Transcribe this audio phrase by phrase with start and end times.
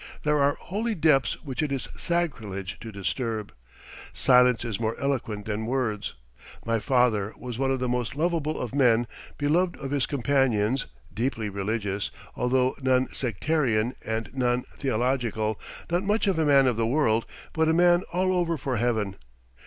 [0.23, 3.51] There are holy depths which it is sacrilege to disturb.
[4.13, 6.15] Silence is more eloquent than words.
[6.65, 9.05] My father was one of the most lovable of men,
[9.37, 15.59] beloved of his companions, deeply religious, although non sectarian and non theological,
[15.91, 19.17] not much of a man of the world, but a man all over for heaven.